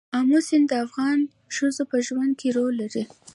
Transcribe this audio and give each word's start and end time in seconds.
آمو 0.17 0.39
سیند 0.47 0.67
د 0.69 0.73
افغان 0.85 1.19
ښځو 1.55 1.83
په 1.91 1.97
ژوند 2.07 2.33
کې 2.39 2.47
رول 2.57 2.73
لري. 2.81 3.03